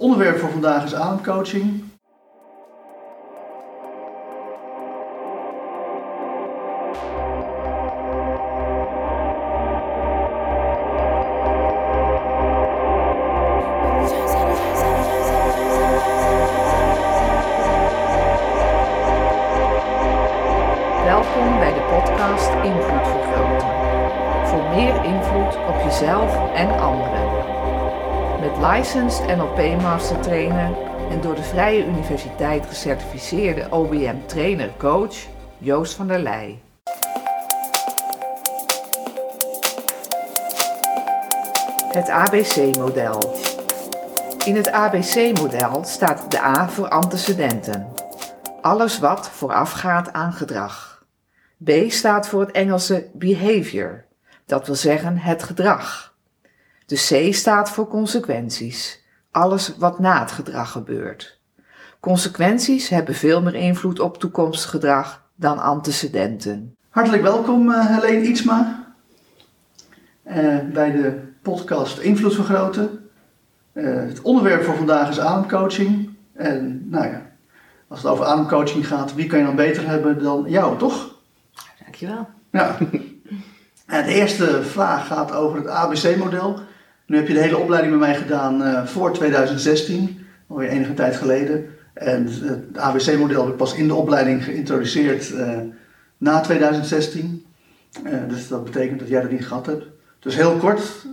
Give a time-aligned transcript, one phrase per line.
[0.00, 1.84] Onderwerp voor vandaag is ademcoaching.
[28.60, 30.76] Licensed NLP Master Trainer
[31.10, 35.16] en door de Vrije Universiteit gecertificeerde OBM Trainer Coach
[35.58, 36.62] Joost van der Leij.
[41.92, 43.36] Het ABC-model.
[44.44, 47.88] In het ABC-model staat de A voor antecedenten.
[48.60, 51.04] Alles wat voorafgaat aan gedrag.
[51.64, 54.04] B staat voor het Engelse behavior,
[54.46, 56.16] dat wil zeggen het gedrag.
[56.88, 61.40] De C staat voor consequenties, alles wat na het gedrag gebeurt.
[62.00, 66.76] Consequenties hebben veel meer invloed op toekomstig gedrag dan antecedenten.
[66.88, 68.86] Hartelijk welkom uh, Helene Ietsma
[70.26, 73.10] uh, bij de podcast Invloed Vergroten.
[73.72, 76.16] Uh, het onderwerp voor vandaag is ademcoaching.
[76.32, 77.30] En nou ja,
[77.88, 81.14] als het over ademcoaching gaat, wie kan je dan beter hebben dan jou, toch?
[81.82, 82.28] Dankjewel.
[82.50, 82.76] Ja.
[83.86, 86.60] En de eerste vraag gaat over het ABC-model.
[87.08, 91.16] Nu heb je de hele opleiding bij mij gedaan uh, voor 2016, alweer enige tijd
[91.16, 91.66] geleden.
[91.94, 95.58] En het ABC-model heb ik pas in de opleiding geïntroduceerd uh,
[96.18, 97.44] na 2016.
[98.04, 99.84] Uh, dus dat betekent dat jij dat niet gehad hebt.
[100.18, 101.06] Dus heel kort,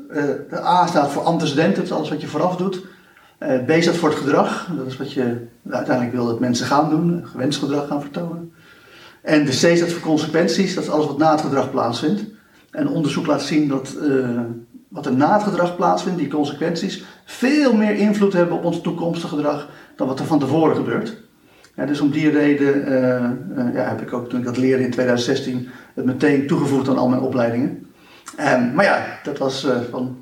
[0.49, 2.85] de A staat voor antecedenten, dat is alles wat je vooraf doet.
[3.66, 7.25] B staat voor het gedrag, dat is wat je uiteindelijk wil dat mensen gaan doen,
[7.25, 8.53] gewenst gedrag gaan vertonen.
[9.21, 12.23] En de C staat voor consequenties, dat is alles wat na het gedrag plaatsvindt.
[12.71, 13.95] En onderzoek laat zien dat
[14.95, 19.35] wat er na het gedrag plaatsvindt, die consequenties, veel meer invloed hebben op ons toekomstige
[19.35, 21.17] gedrag dan wat er van tevoren gebeurt.
[21.75, 24.83] Ja, dus om die reden uh, uh, ja, heb ik ook toen ik dat leerde
[24.83, 27.88] in 2016 het meteen toegevoegd aan al mijn opleidingen.
[28.39, 30.17] Um, maar ja, dat was van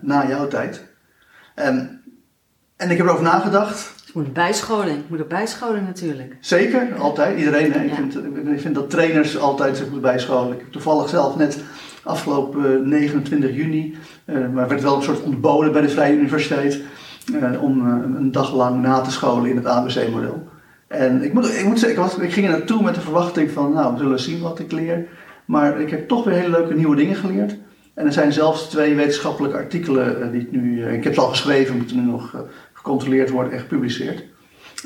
[0.00, 0.84] na jouw tijd.
[1.54, 2.00] Um,
[2.76, 3.92] en ik heb erover nagedacht.
[4.04, 6.36] Het moet bijscholing, moet een bijscholing natuurlijk.
[6.40, 7.38] Zeker, altijd.
[7.38, 7.72] Iedereen.
[7.72, 7.82] Hè?
[7.82, 7.84] Ja.
[7.84, 8.16] Ik, vind,
[8.48, 10.52] ik vind dat trainers altijd zich moeten bijscholen.
[10.52, 11.58] Ik heb toevallig zelf net
[12.02, 16.80] afgelopen 29 juni, uh, maar werd wel een soort ontboden bij de Vrije Universiteit,
[17.32, 20.48] uh, om een dag lang na te scholen in het ABC-model.
[20.88, 23.50] En ik moet, ik moet zeggen, ik, was, ik ging er naartoe met de verwachting
[23.50, 25.06] van, nou, we zullen zien wat ik leer.
[25.44, 27.56] Maar ik heb toch weer hele leuke nieuwe dingen geleerd.
[27.94, 31.76] En er zijn zelfs twee wetenschappelijke artikelen die ik nu, ik heb ze al geschreven,
[31.76, 34.24] moeten nu nog gecontroleerd worden en gepubliceerd.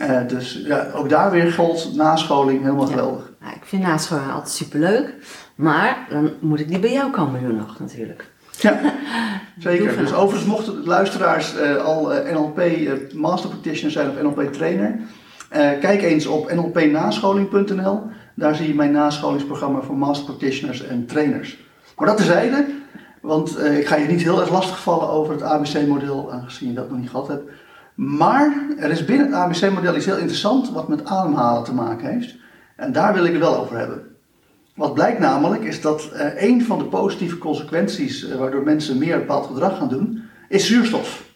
[0.00, 2.90] Uh, dus ja, ook daar weer gold nascholing helemaal Ja.
[2.90, 3.32] geweldig.
[3.74, 5.14] Vind nascholing altijd superleuk.
[5.54, 8.30] Maar dan moet ik die bij jou komen doen nog natuurlijk.
[8.60, 8.80] Ja,
[9.58, 9.96] zeker.
[9.96, 14.98] Dus overigens mochten luisteraars eh, al eh, NLP eh, Master Practitioner zijn of NLP Trainer.
[15.80, 18.02] kijk eens op nlpnascholing.nl.
[18.34, 21.58] Daar zie je mijn nascholingsprogramma voor Master Practitioners en Trainers.
[21.96, 22.66] Maar dat terzijde,
[23.20, 26.98] want ik ga je niet heel erg lastigvallen over het ABC-model, aangezien je dat nog
[26.98, 27.50] niet gehad hebt.
[27.94, 32.42] Maar er is binnen het ABC-model iets heel interessant wat met ademhalen te maken heeft.
[32.84, 34.02] En daar wil ik het wel over hebben.
[34.74, 39.18] Wat blijkt namelijk is dat uh, een van de positieve consequenties uh, waardoor mensen meer
[39.18, 41.32] bepaald gedrag gaan doen, is zuurstof.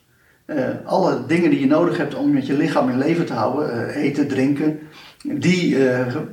[0.47, 3.89] Uh, alle dingen die je nodig hebt om met je lichaam in leven te houden,
[3.89, 4.79] eten, drinken,
[5.23, 5.77] die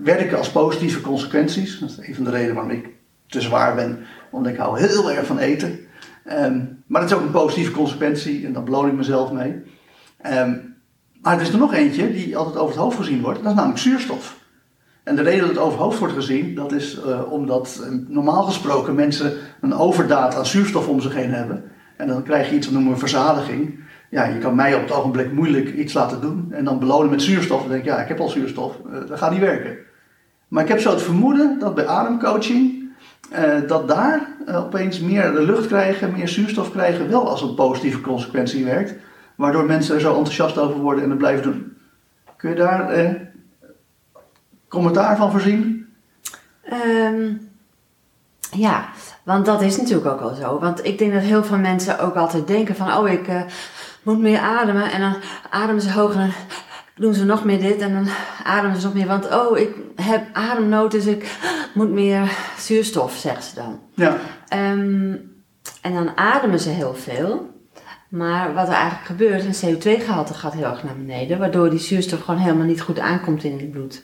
[0.03, 1.79] werken als positieve consequenties.
[1.79, 2.89] Dat is een van de redenen waarom ik
[3.27, 3.99] te zwaar ben,
[4.31, 5.79] omdat ik hou heel erg van eten.
[6.31, 9.63] Um, maar dat is ook een positieve consequentie en daar beloon ik mezelf mee.
[10.25, 10.75] Um,
[11.21, 13.57] maar er is er nog eentje die altijd over het hoofd gezien wordt, dat is
[13.57, 14.43] namelijk zuurstof.
[15.05, 18.95] En de reden dat het over hoofd wordt gezien, dat is uh, omdat normaal gesproken
[18.95, 21.63] mensen een overdaad aan zuurstof om zich heen hebben.
[21.97, 23.79] En dan krijg je iets wat noemen we verzadiging.
[24.09, 27.21] Ja, je kan mij op het ogenblik moeilijk iets laten doen en dan belonen met
[27.21, 27.59] zuurstof.
[27.59, 29.77] Dan denk ik, ja, ik heb al zuurstof, uh, dat gaat niet werken.
[30.47, 32.83] Maar ik heb zo het vermoeden dat bij ademcoaching,
[33.67, 38.95] dat daar opeens meer lucht krijgen, meer zuurstof krijgen, wel als een positieve consequentie werkt.
[39.35, 41.77] Waardoor mensen er zo enthousiast over worden en het blijven doen.
[42.37, 42.89] Kun je daar
[44.75, 45.87] commentaar van voorzien?
[46.73, 47.49] Um,
[48.51, 48.89] ja,
[49.23, 50.59] want dat is natuurlijk ook al zo.
[50.59, 52.97] Want ik denk dat heel veel mensen ook altijd denken van...
[52.97, 53.41] oh, ik uh,
[54.03, 54.91] moet meer ademen.
[54.91, 55.15] En dan
[55.49, 56.31] ademen ze hoog en dan
[56.95, 57.81] doen ze nog meer dit.
[57.81, 58.07] En dan
[58.43, 59.07] ademen ze nog meer.
[59.07, 61.37] Want oh, ik heb ademnood, dus ik
[61.73, 63.79] moet meer zuurstof, zeggen ze dan.
[63.93, 64.17] Ja.
[64.71, 65.33] Um,
[65.81, 67.53] en dan ademen ze heel veel.
[68.09, 71.39] Maar wat er eigenlijk gebeurt, een CO2-gehalte gaat heel erg naar beneden.
[71.39, 74.03] Waardoor die zuurstof gewoon helemaal niet goed aankomt in het bloed.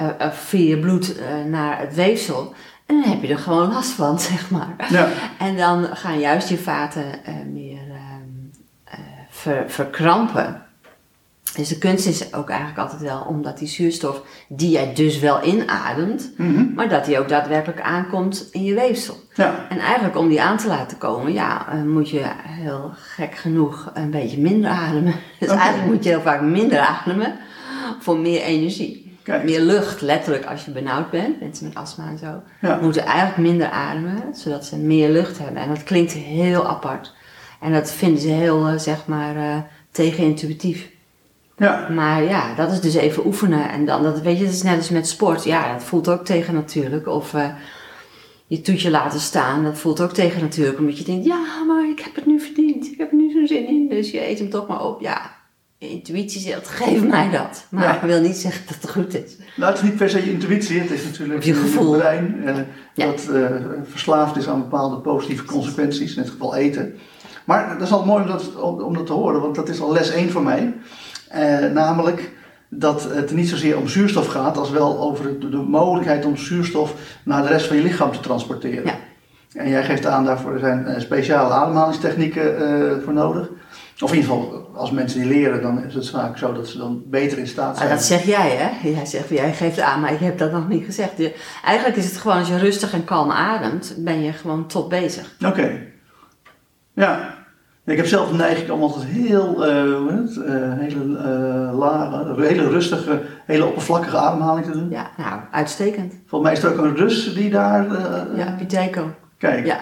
[0.00, 2.54] Uh, uh, via je bloed uh, naar het weefsel.
[2.86, 4.74] En dan heb je er gewoon last van, zeg maar.
[4.90, 5.08] Ja.
[5.38, 7.04] En dan gaan juist je vaten
[7.52, 7.80] meer
[9.30, 10.62] ver- verkrampen.
[11.56, 15.44] Dus de kunst is ook eigenlijk altijd wel omdat die zuurstof, die jij dus wel
[15.44, 16.74] inademt, Mhm.
[16.74, 19.16] maar dat die ook daadwerkelijk aankomt in je weefsel.
[19.34, 23.34] Ja, En eigenlijk om die aan te laten komen, ja, eh, moet je heel gek
[23.34, 25.14] genoeg een beetje minder ademen.
[25.40, 27.34] Dus eigenlijk moet je heel vaak minder ademen
[28.00, 29.01] voor meer energie.
[29.22, 29.44] Kijk.
[29.44, 32.78] Meer lucht, letterlijk als je benauwd bent, mensen met astma en zo, Ja.
[32.82, 35.62] moeten eigenlijk minder ademen, zodat ze meer lucht hebben.
[35.62, 37.14] En dat klinkt heel apart.
[37.60, 39.56] En dat vinden ze heel, eh, zeg maar, eh
[39.90, 40.88] tegenintuïtief.
[41.56, 43.70] ja, Maar ja, dat is dus even oefenen.
[43.70, 45.44] En dan, dat, weet je, dat is net als met sport.
[45.44, 47.06] Ja, dat voelt ook tegen natuurlijk.
[47.06, 47.46] Of eh,
[48.46, 50.78] je toetje laten staan, dat voelt ook tegen natuurlijk.
[50.78, 52.86] Omdat je denkt, ja, maar ik heb het nu verdiend.
[52.86, 53.88] Ik heb er nu zo'n zin in.
[53.88, 55.00] Dus je eet hem toch maar op.
[55.00, 55.30] Ja,
[55.88, 57.66] intuïtie zegt, geef mij dat.
[57.70, 57.94] Maar Ja.
[57.94, 59.36] ik wil niet zeggen dat het goed is.
[59.56, 61.96] nou het is niet per se je intuïtie, het is natuurlijk Je gevoel.
[61.96, 62.54] brein eh,
[62.94, 63.06] Ja.
[63.06, 63.44] dat eh,
[63.84, 66.94] verslaafd is aan bepaalde positieve consequenties, in dit geval eten.
[67.44, 69.92] Maar dat is al mooi om dat, om, dat te horen, want dat is al
[69.92, 70.74] les 1 voor mij.
[71.28, 72.30] Eh, namelijk
[72.68, 76.94] dat het niet zozeer om zuurstof gaat, als wel over het- de mogelijkheid om zuurstof
[77.24, 78.84] naar de rest van je lichaam te transporteren.
[78.84, 78.94] Ja.
[79.52, 83.48] En jij geeft aan, daarvoor zijn eh, speciale ademhalingstechnieken eh, voor nodig.
[84.00, 86.78] Of in ieder geval, als mensen die leren, dan is het vaak zo dat ze
[86.78, 87.88] dan beter in staat zijn.
[87.90, 88.88] dat zeg jij, hè?
[88.88, 91.16] Jij zegt, jij geeft aan, maar ik heb dat nog niet gezegd.
[91.16, 91.34] Je-
[91.64, 95.34] eigenlijk is het gewoon, als je rustig en kalm ademt, ben je gewoon top bezig.
[95.46, 95.80] Oké.
[96.92, 97.40] Ja.
[97.84, 102.68] Ik heb zelf de neiging om altijd heel, heet het, eh, hele eh, lage, hele
[102.68, 104.90] rustige, hele oppervlakkige ademhaling te doen.
[104.90, 106.12] Ja, nou, uitstekend.
[106.26, 107.86] Volgens mij is er ook een Rus die daar.
[108.36, 109.10] Ja, Piteco.
[109.38, 109.66] Kijk.
[109.66, 109.80] Ja,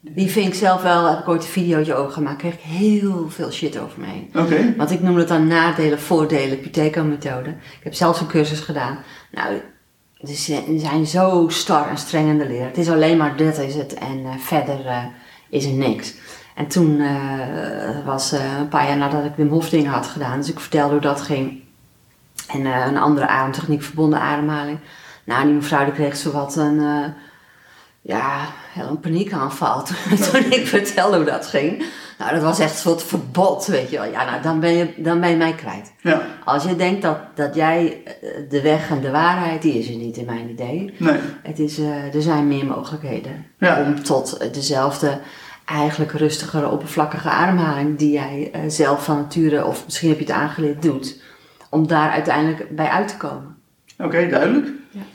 [0.00, 3.30] die vind ik zelf wel, heb ik ooit een videootje over gemaakt, kreeg ik heel
[3.30, 4.30] veel shit over me heen.
[4.34, 4.74] Oké.
[4.76, 7.50] Want ik noem het dan nadelen, voordelen, Puteco-methode.
[7.50, 8.98] Ik heb zelfs een cursus gedaan.
[9.30, 9.60] Nou,
[10.24, 12.64] ze zijn zo star en streng in de leer.
[12.64, 15.04] Het is alleen maar dit is het en eh, verder eh,
[15.48, 16.14] is er niks.
[16.54, 20.50] En toen eh, was een paar jaar nadat ik Wim Hof dingen had gedaan, dus
[20.50, 21.62] ik vertelde hoe dat ging.
[22.48, 24.78] En een andere ademtechniek, verbonden ademhaling.
[25.24, 26.80] Nou, die mevrouw die kreeg zowat een,
[28.00, 28.46] ja,
[28.76, 31.84] een paniekaanval toen, toen ik vertelde hoe dat ging.
[32.18, 34.10] Nou, dat was echt een soort verbod, weet je wel.
[34.10, 35.92] Ja, nou, dan ben je, dan ben je mij kwijt.
[36.00, 36.22] Ja.
[36.44, 38.12] Als je denkt dat, dat jij eh,
[38.48, 40.94] de weg en de waarheid, die is er niet in mijn idee.
[40.96, 41.18] Nee.
[41.42, 43.82] Het is, eh, er zijn meer mogelijkheden Ja.
[43.82, 45.18] om tot dezelfde,
[45.64, 50.34] eigenlijk rustigere, oppervlakkige ademhaling die jij eh, zelf van nature, of misschien heb je het
[50.34, 51.20] aangeleerd, doet,
[51.70, 53.56] om daar uiteindelijk bij uit te komen.
[53.98, 54.68] Oké, duidelijk.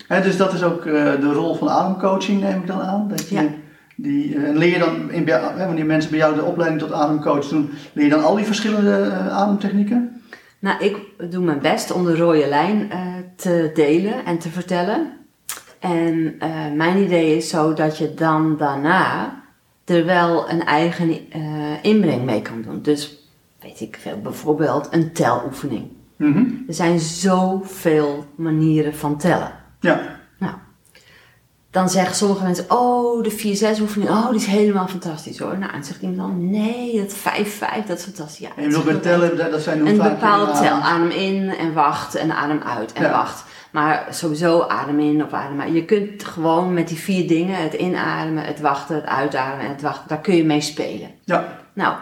[0.08, 3.08] Dus dat is ook eh, de rol van ademcoaching, neem ik dan aan.
[3.08, 3.50] Dat je
[3.96, 7.48] die, eh, leer je dan, in, hè, wanneer mensen bij jou de opleiding tot ademcoach
[7.48, 10.22] doen, leer je dan al die verschillende eh, ademtechnieken?
[10.60, 10.98] Nou, ik
[11.32, 12.90] doe mijn best om de rode lijn
[13.36, 15.12] te delen en te vertellen.
[15.80, 16.36] En
[16.76, 19.34] mijn idee is zo dat je dan daarna
[19.86, 21.32] er wel een eigen
[21.82, 22.82] inbreng mee kan doen.
[22.82, 23.30] Dus
[23.62, 25.88] weet ik veel, bijvoorbeeld een teloefening.
[26.16, 26.46] Mhm.
[26.68, 29.65] Er zijn zoveel manieren van tellen.
[29.86, 30.00] Ja.
[30.40, 30.54] Nou,
[31.72, 33.32] dan zeggen sommige mensen, oh, de
[33.78, 35.58] 4-6 oefening, oh, die is helemaal fantastisch hoor.
[35.58, 38.38] Nou, en zegt iemand dan, nee, dat 5-5, dat is fantastisch.
[38.38, 40.62] Ja, En bedoelt met tellen, dat zijn een bepaalde ademt.
[40.68, 40.76] tel.
[40.78, 43.12] Adem in en wacht en adem uit en Ja.
[43.12, 43.44] wacht.
[43.72, 45.74] Maar sowieso adem in of adem uit.
[45.74, 49.82] Je kunt gewoon met die vier dingen, het inademen, het wachten, het uitademen en het
[49.82, 51.10] wachten, daar kun je mee spelen.
[51.24, 51.96] Ja, Nou,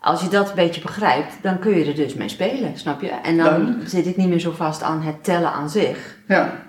[0.00, 3.08] als je dat een beetje begrijpt, dan kun je er dus mee spelen, snap je?
[3.08, 3.88] En dan Duidelijk.
[3.88, 6.16] zit ik niet meer zo vast aan het tellen aan zich.
[6.28, 6.66] ja.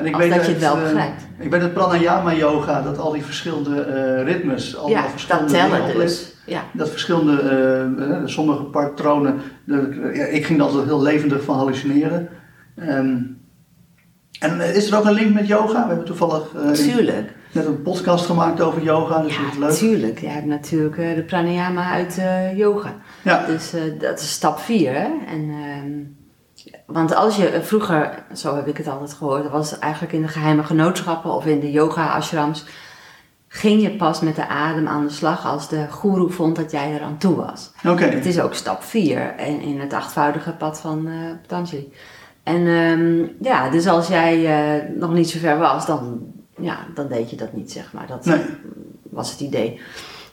[0.00, 1.22] En ik Als dat je het wel eh, begrijpt.
[1.38, 5.70] ik weet het pranayama yoga, dat al die verschillende eh, ritmes, allemaal ja, verschillende dat
[5.70, 6.34] tellen dus.
[6.46, 6.62] Ja.
[6.72, 7.40] Dat verschillende,
[8.04, 12.28] eh, sommige patronen, de, ja, ik ging altijd heel levendig van hallucineren.
[12.76, 13.16] Ehm,
[14.40, 15.82] en is er ook een link met yoga?
[15.82, 17.32] We hebben toevallig eh, Tuurlijk.
[17.52, 19.70] net een podcast gemaakt over yoga, dus dat is Ja, leuk.
[19.76, 20.18] tuurlijk.
[20.18, 22.20] Je hebt natuurlijk de pranayama uit
[22.56, 22.94] yoga.
[23.22, 24.92] Ja, Dus dat is stap 4.
[24.92, 25.08] Hè?
[25.28, 26.19] En, ehm,
[26.86, 30.28] want als je eh, vroeger, zo heb ik het altijd gehoord, was eigenlijk in de
[30.28, 32.64] geheime genootschappen of in de yoga-ashrams,
[33.48, 36.92] ging je pas met de adem aan de slag als de guru vond dat jij
[36.94, 37.70] er aan toe was.
[37.88, 38.04] oké.
[38.04, 41.92] Het is ook stap 4 in, in het achtvoudige pad van eh Patanjali.
[42.42, 46.20] En ehm, ja, dus als jij eh, nog niet zo ver was, dan,
[46.56, 48.06] ja, dan deed je dat niet, zeg maar.
[48.06, 48.40] Dat Nee.
[49.02, 49.80] was het idee.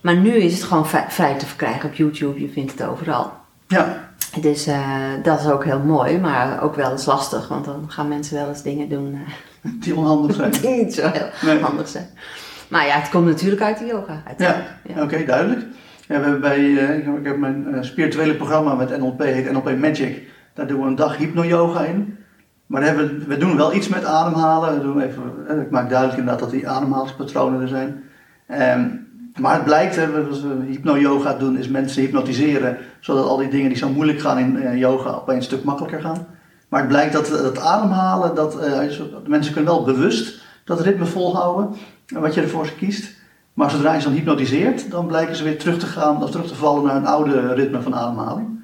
[0.01, 3.33] Maar nu is het gewoon vrij te verkrijgen op YouTube, je vindt het overal.
[3.67, 4.06] Ja,
[4.41, 4.89] Dus eh,
[5.23, 8.47] dat is ook heel mooi, maar ook wel eens lastig, want dan gaan mensen wel
[8.47, 10.51] eens dingen doen eh, die onhandig zijn.
[10.61, 11.59] die niet zo heel Nee.
[11.63, 12.07] handig zijn.
[12.67, 14.23] Maar ja, het komt natuurlijk uit de yoga.
[14.37, 14.55] Ja.
[14.83, 15.03] Ja.
[15.03, 15.61] oké, duidelijk.
[16.07, 20.21] Ja, we hebben bij, eh, ik heb- mijn spirituele programma met NLP, heet NLP Magic.
[20.53, 22.17] Daar doen we een dag hypno-yoga in.
[22.65, 24.73] Maar hebben, we- doen wel iets met ademhalen.
[24.73, 25.21] We doen even,
[25.61, 28.03] ik maak duidelijk inderdaad dat die ademhalingspatronen er zijn.
[28.47, 28.87] Ehm,
[29.39, 33.77] Maar het blijkt, hè, we hypno-yoga doen, is mensen hypnotiseren, zodat al die dingen die
[33.77, 36.27] zo moeilijk gaan in eh, yoga opeens een stuk makkelijker gaan.
[36.67, 38.79] Maar het blijkt dat het ademhalen, dat uh,
[39.27, 41.75] mensen kunnen wel bewust dat ritme volhouden,
[42.07, 43.15] wat je ervoor kiest.
[43.53, 46.47] Maar zodra je ze dan hypnotiseert, dan blijken ze weer terug te gaan of terug
[46.47, 48.59] te vallen naar een oude ritme van ademhaling.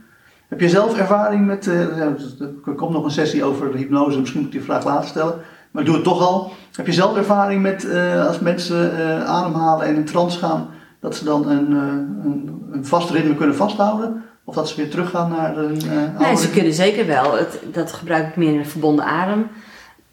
[0.48, 4.54] Heb je zelf ervaring met, uh, er komt nog een sessie over hypnose, misschien moet
[4.54, 5.36] ik die vraag later stellen.
[5.74, 6.52] Maar ik doe het toch al.
[6.76, 11.16] Heb je zelf ervaring met uh, als mensen uh, ademhalen en in trance gaan, dat
[11.16, 14.24] ze dan een, een, een vast ritme kunnen vasthouden?
[14.44, 17.36] Of dat ze weer teruggaan naar een uh, Nee, ze kunnen zeker wel.
[17.36, 19.48] Het, dat gebruik ik meer in een verbonden adem.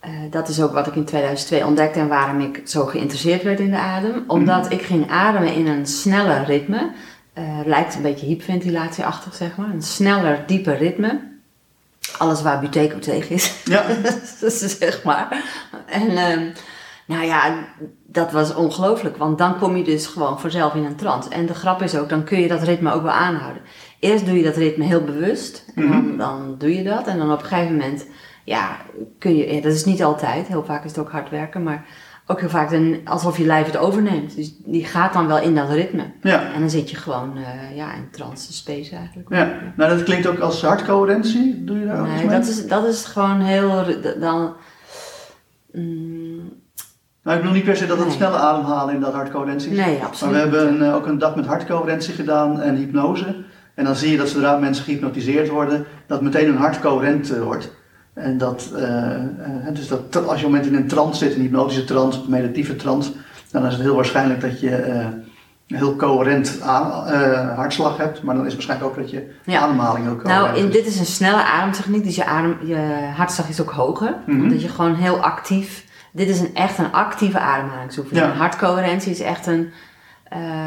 [0.05, 3.61] Uh, dat is ook wat ik in 2002 ontdekte en waarom ik zo geïnteresseerd werd
[3.61, 4.25] in de adem.
[4.27, 4.71] Omdat mm.
[4.71, 6.91] ik ging ademen in een sneller ritme.
[7.39, 9.71] Uh, lijkt een beetje hyperventilatieachtig, zeg maar.
[9.71, 11.21] Een sneller, dieper ritme.
[12.21, 13.55] Alles waar Buteco tegen is.
[13.65, 13.85] Ja.
[14.79, 15.45] zeg maar.
[15.87, 16.53] En uh,
[17.07, 17.55] nou ja,
[18.07, 19.17] dat was ongelooflijk.
[19.17, 21.29] Want dan kom je dus gewoon vanzelf in een trance.
[21.29, 23.63] En de grap is ook, dan kun je dat ritme ook wel aanhouden.
[24.01, 25.65] Eerst doe je dat ritme heel bewust.
[25.75, 26.17] En dan, mm-hmm.
[26.17, 27.07] dan doe je dat.
[27.07, 28.07] En dan op een gegeven moment,
[28.45, 28.77] ja,
[29.19, 29.55] kun je...
[29.55, 30.47] Ja, dat is niet altijd.
[30.47, 31.63] Heel vaak is het ook hard werken.
[31.63, 31.87] Maar
[32.31, 34.37] ook heel vaak een, alsof je lijf het overneemt.
[34.37, 36.05] Dus die gaat dan wel in dat ritme.
[36.23, 36.53] Ja.
[36.53, 39.29] En dan zit je gewoon uh, ja, in trance space eigenlijk.
[39.29, 41.65] Ja, nou dat klinkt ook als hartcoherentie.
[41.65, 43.85] Doe je daar nee, dat is, dat is gewoon heel...
[44.21, 44.55] Dan,
[45.73, 46.59] mm,
[47.23, 48.17] nou, ik bedoel niet per se dat het nee.
[48.17, 49.77] snelle ademhalen in dat hartcoherentie is.
[49.77, 50.35] Nee, absoluut.
[50.35, 53.45] Maar we hebben een, ook een dag met hartcoherentie gedaan en hypnose.
[53.75, 57.43] En dan zie je dat zodra mensen gehypnotiseerd worden, dat meteen hun hart coherent uh,
[57.43, 57.79] wordt.
[58.15, 61.41] En dat, uh, uh, dus dat als je op moment in een trance zit, een
[61.41, 63.13] hypnotische trance, een meditatieve trance,
[63.51, 64.91] dan is het heel waarschijnlijk dat je
[65.69, 66.61] een heel coherent
[67.57, 68.23] hartslag hebt.
[68.23, 69.61] Maar dan is het waarschijnlijk ook dat je ja.
[69.61, 72.77] ademhaling ook coherent Nou, in, dit is een snelle ademtechniek, dus je, adem, je
[73.17, 74.15] hartslag is ook hoger.
[74.27, 74.43] Mm -hmm.
[74.43, 75.89] Omdat je gewoon heel actief...
[76.13, 78.27] Dit is een, echt een actieve ademhalingsoefening.
[78.27, 78.33] Ja.
[78.33, 79.71] Hartcoherentie is echt een...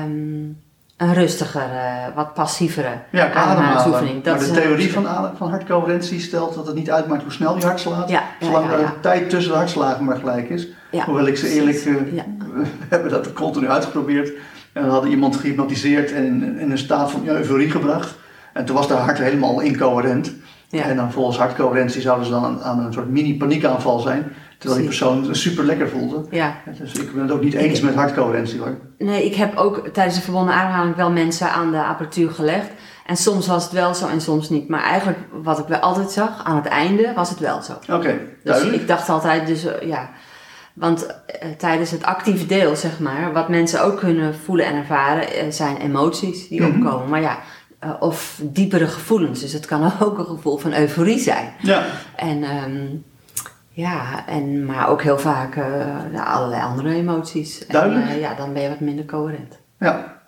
[0.05, 0.62] Um,
[1.03, 4.25] een rustigere, wat passievere ja, ademhalingsoefening.
[4.25, 5.05] maar de theorie van,
[5.37, 8.69] van hartcoherentie stelt dat het niet uitmaakt hoe snel je hart slaat, ja, ja, zolang
[8.69, 10.67] de tijd tussen de hartslagen maar gelijk is.
[11.05, 14.31] Hoewel ik ze eerlijk, uh, we hebben dat continu uitgeprobeerd
[14.73, 18.15] en we hadden iemand gehypnotiseerd en in, in een staat van euforie gebracht.
[18.53, 20.33] En toen was de hart helemaal incoherent.
[20.69, 24.31] En dan volgens hartcoherentie zouden ze dan aan, aan een soort mini-paniekaanval zijn.
[24.63, 26.25] Terwijl die persoon super lekker voelde.
[26.29, 26.55] Ja.
[26.79, 28.77] Dus ik ben het ook niet eens met hartcoherentie hoor.
[28.97, 32.69] Nee, ik heb ook tijdens de verbonden ademhaling wel mensen aan de apparatuur gelegd.
[33.05, 34.67] En soms was het wel zo en soms niet.
[34.67, 37.71] Maar eigenlijk wat ik wel altijd zag, aan het einde was het wel zo.
[37.73, 40.09] Oké, okay, Dus ik dacht altijd, dus uh, ja.
[40.73, 45.45] Want uh, tijdens het actieve deel, zeg maar, wat mensen ook kunnen voelen en ervaren,
[45.45, 46.85] uh, zijn emoties die mm-hmm.
[46.85, 47.09] opkomen.
[47.09, 47.39] Maar ja,
[47.99, 49.39] of diepere gevoelens.
[49.39, 51.53] Dus het kan ook een gevoel van euforie zijn.
[51.59, 51.85] Ja.
[52.15, 52.43] En...
[52.43, 53.03] Um,
[53.75, 57.67] ja, en, maar ook heel vaak uh, allerlei andere emoties.
[57.67, 58.07] Duidelijk.
[58.07, 59.59] En, uh, ja, dan ben je wat minder coherent.
[59.79, 60.21] Ja.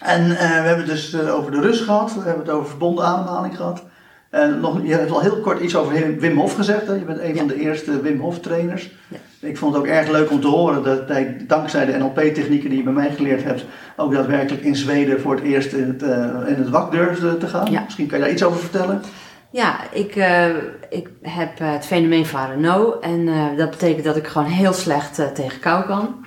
[0.00, 3.04] En uh, we hebben het dus over de rust gehad, we hebben het over verbonden
[3.04, 3.82] ademhaling gehad.
[4.30, 6.86] En nog, je hebt al heel kort iets over Wim Hof gezegd.
[6.86, 6.92] Hè?
[6.92, 7.34] Je bent een ja.
[7.34, 8.96] van de eerste Wim Hof trainers.
[9.08, 9.16] Ja.
[9.40, 12.78] Ik vond het ook erg leuk om te horen dat hij dankzij de NLP-technieken die
[12.78, 13.64] je bij mij geleerd hebt,
[13.96, 16.02] ook daadwerkelijk in Zweden voor het eerst in het,
[16.48, 17.70] in het wak durfde te gaan.
[17.70, 17.82] Ja.
[17.84, 19.02] Misschien kan je daar iets over vertellen?
[19.50, 20.48] Ja, ik, uh,
[20.90, 24.72] ik heb uh, het fenomeen van Renault en uh, dat betekent dat ik gewoon heel
[24.72, 26.26] slecht tegen kou kan.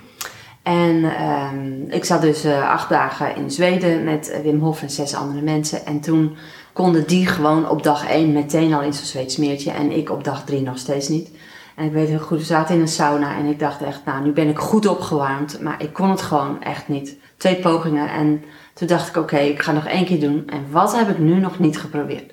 [0.62, 5.40] En ehm, ik zat dus acht dagen in Zweden met Wim Hof en zes andere
[5.40, 5.86] mensen.
[5.86, 6.36] En toen
[6.72, 10.44] konden die gewoon op dag één meteen al in zo'n zweetsmeertje en ik op dag
[10.44, 11.30] drie nog steeds niet.
[11.76, 14.24] En ik weet heel goed, we zaten in een sauna en ik dacht echt, nou
[14.24, 17.16] nu ben ik goed opgewarmd, maar ik kon het gewoon echt niet.
[17.36, 20.42] Twee pogingen en toen dacht ik, oké, ik ga nog één keer doen.
[20.46, 22.32] En wat heb ik nu nog niet geprobeerd?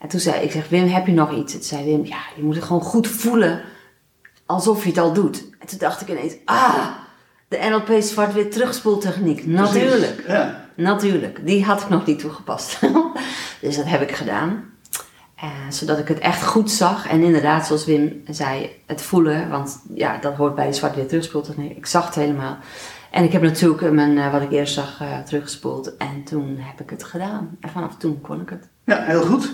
[0.00, 1.52] En toen zei ik, zeg, Wim, heb je nog iets?
[1.52, 3.62] Toen zei Wim, ja, je moet het gewoon goed voelen
[4.46, 5.44] alsof je het al doet.
[5.58, 6.86] En toen dacht ik ineens, ah,
[7.48, 9.46] de NLP zwart-wit terugspoeltechniek.
[9.46, 10.24] Natuurlijk.
[10.26, 10.66] Ja.
[10.76, 11.46] Natuurlijk.
[11.46, 12.80] Die had ik nog niet toegepast.
[13.60, 14.64] dus dat heb ik gedaan.
[15.34, 17.08] En, zodat ik het echt goed zag.
[17.08, 19.50] En inderdaad, zoals Wim zei, het voelen.
[19.50, 21.76] Want ja, dat hoort bij de zwart-wit terugspoeltechniek.
[21.76, 22.58] Ik zag het helemaal.
[23.10, 25.96] En ik heb natuurlijk mijn, wat ik eerst zag uh, teruggespoeld.
[25.96, 27.56] En toen heb ik het gedaan.
[27.60, 28.68] En vanaf toen kon ik het.
[28.84, 29.52] Ja, heel goed.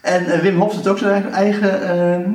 [0.00, 1.80] En uh, Wim Hof heeft ook zijn eigen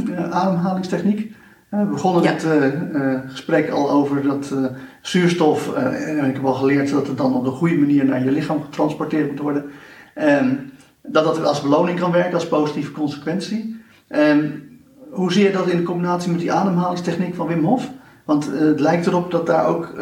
[0.09, 1.35] uh, ademhalingstechniek.
[1.69, 2.31] we begonnen ja.
[2.31, 2.45] het
[2.93, 4.53] uh, gesprek al over dat
[5.01, 8.31] zuurstof, en ik heb al geleerd dat het dan op de goede manier naar je
[8.31, 9.65] lichaam getransporteerd moet worden.
[11.01, 13.81] dat dat als beloning kan werken, als positieve consequentie.
[15.09, 17.89] hoe zie je dat in combinatie met die ademhalingstechniek van Wim Hof?
[18.25, 19.93] Want het lijkt erop dat daar ook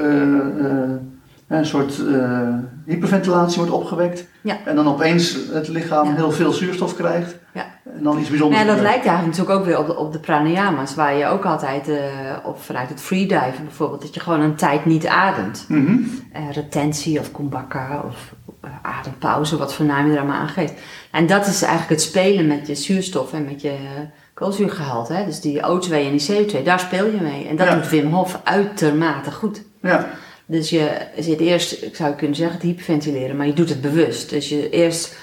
[1.57, 2.47] een soort uh,
[2.85, 4.27] hyperventilatie wordt opgewekt.
[4.41, 4.57] Ja.
[4.65, 6.15] En dan opeens het lichaam ja.
[6.15, 7.39] heel veel zuurstof krijgt.
[7.53, 7.65] Ja.
[7.97, 10.19] en dan iets bijzonders Ja, dat lijkt eigenlijk natuurlijk ook weer op de, op de
[10.19, 11.97] pranayama's, waar je ook altijd, eh,
[12.43, 15.65] op, vanuit het freediven bijvoorbeeld, dat je gewoon een tijd niet ademt.
[15.67, 15.97] Mhm.
[16.31, 20.73] Eh, retentie of kumbhaka of eh, adempauze, wat voor naam je er maar aan geeft.
[21.11, 24.01] En dat is eigenlijk het spelen met je zuurstof en met je eh,
[24.33, 25.13] koolzuurgehalte.
[25.13, 25.25] Hè?
[25.25, 27.47] Dus die O2 en die CO2, daar speel je mee.
[27.47, 29.63] En dat doet Wim Hof uitermate goed.
[29.81, 30.07] Ja,
[30.51, 34.29] Dus je zit eerst, ik zou kunnen zeggen, te hyperventileren, maar je doet het bewust.
[34.29, 35.17] Dus je eerst,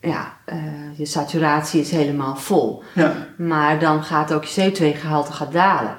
[0.00, 0.58] ja, eh,
[0.96, 2.82] je saturatie is helemaal vol.
[2.94, 5.96] ja, Maar dan gaat ook je CO2-gehalte gaat dalen.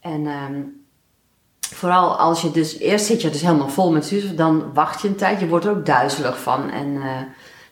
[0.00, 0.60] En ehm,
[1.74, 5.08] vooral als je dus, eerst zit je dus helemaal vol met zuurstof, dan wacht je
[5.08, 5.40] een tijd.
[5.40, 7.10] Je wordt er ook duizelig van en eh,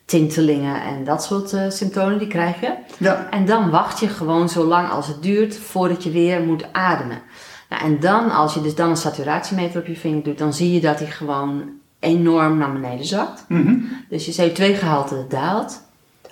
[0.05, 2.73] tintelingen en dat soort eh, symptomen die krijg je.
[2.99, 6.73] ja, En dan wacht je gewoon zo lang als het duurt voordat je weer moet
[6.73, 7.23] ademen.
[7.68, 10.73] Nou, en dan, als je dus dan een saturatiemeter op je vinger doet, dan zie
[10.73, 11.62] je dat hij gewoon
[12.00, 13.44] enorm naar beneden zakt.
[13.49, 13.75] Mhm.
[14.08, 15.82] Dus je CO2-gehalte daalt,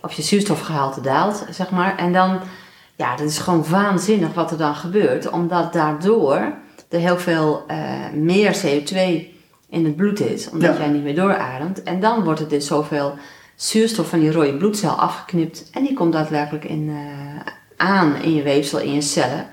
[0.03, 1.97] of je zuurstofgehalte daalt, zeg maar.
[1.97, 2.41] En dan,
[2.97, 6.53] ja, dat is gewoon waanzinnig wat er dan gebeurt, omdat daardoor
[6.89, 7.79] er heel veel eh,
[8.15, 8.97] meer CO2
[9.69, 10.83] in het bloed is, omdat Ja.
[10.83, 11.83] jij niet meer doorademt.
[11.83, 13.15] En dan wordt er dus zoveel
[13.57, 18.43] zuurstof van die rode bloedcel afgeknipt en die komt daadwerkelijk in, eh, aan in je
[18.43, 19.47] weefsel, in je cellen.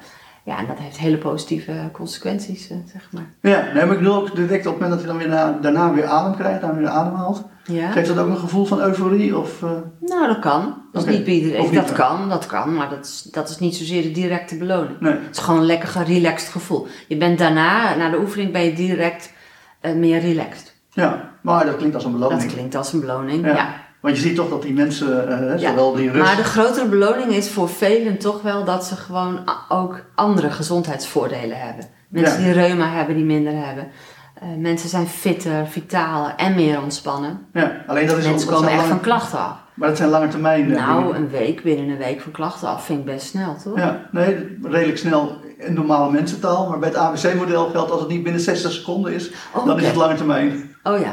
[0.52, 3.26] Ja, en dat heeft hele positieve consequenties, eh, zeg maar.
[3.42, 3.62] ja.
[3.74, 5.94] Nee, maar ik bedoel ook direct op het moment dat je dan weer na- daarna
[5.94, 7.44] weer adem krijgt, daarna weer ademhaalt.
[7.66, 7.92] Ja?
[7.92, 9.38] Geeft dat ook een gevoel van euforie?
[9.38, 10.76] Of, eh, Nou, dat kan.
[10.92, 11.62] Dat is niet bij iedereen.
[11.62, 14.56] Of niet, dat kan, dat kan, maar dat is, dat is niet zozeer de directe
[14.58, 15.00] beloning.
[15.00, 15.12] nee.
[15.14, 16.88] Het is gewoon een lekker gerelaxed gevoel.
[17.08, 19.34] Je bent daarna, na de oefening, ben je direct
[19.80, 20.76] eh, meer relaxed.
[20.90, 22.42] Ja, maar dat klinkt als een beloning.
[22.42, 23.54] Dat klinkt als een beloning, Ja.
[23.56, 23.74] ja.
[24.02, 25.70] Want je ziet toch dat die mensen, eh, Ja.
[25.70, 26.24] zowel die rust...
[26.26, 29.40] Maar de grotere beloning is voor velen toch wel dat ze gewoon
[29.70, 31.86] ook andere gezondheidsvoordelen hebben.
[32.10, 32.44] Mensen Ja.
[32.46, 33.88] die reuma hebben, die minder hebben.
[34.34, 37.46] Eh, mensen zijn fitter, vitaler en meer ontspannen.
[37.54, 39.56] Ja, alleen dat is Mensen dat komen echt lange- van klachten af.
[39.74, 41.16] Maar dat zijn lange termijn Nou, dingen.
[41.16, 43.78] een week, binnen een week van klachten af vind ik best snel, toch?
[43.78, 46.70] Ja, nee, redelijk snel in normale mensentaal.
[46.70, 49.86] Maar bij het ABC-model geldt als het niet binnen 60 seconden is, Oh, dan is
[49.86, 50.76] het lange termijn.
[50.84, 51.12] Oh ja,